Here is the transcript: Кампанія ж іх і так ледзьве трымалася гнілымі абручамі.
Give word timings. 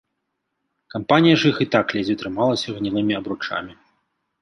Кампанія 0.93 1.35
ж 1.43 1.53
іх 1.53 1.61
і 1.67 1.69
так 1.77 1.85
ледзьве 1.99 2.17
трымалася 2.25 2.69
гнілымі 2.81 3.13
абручамі. 3.23 3.73